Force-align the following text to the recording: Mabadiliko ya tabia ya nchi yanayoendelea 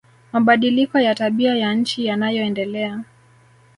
Mabadiliko 0.33 0.99
ya 0.99 1.15
tabia 1.15 1.55
ya 1.55 1.73
nchi 1.73 2.05
yanayoendelea 2.05 3.03